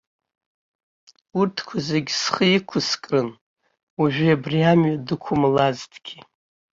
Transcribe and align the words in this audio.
Урҭқәа 1.39 1.75
зегьы 1.87 2.13
схы 2.21 2.45
иқәыскрын, 2.57 3.29
уажәы 3.99 4.27
абри 4.35 4.59
амҩа 4.71 4.95
дықәымлазҭгьы. 5.07 6.17